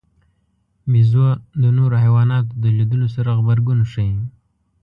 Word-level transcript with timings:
بیزو 0.91 1.25
د 1.61 1.63
نورو 1.77 1.95
حیواناتو 2.03 2.53
د 2.63 2.65
لیدلو 2.77 3.07
سره 3.15 3.29
غبرګون 3.39 3.79
ښيي. 3.91 4.17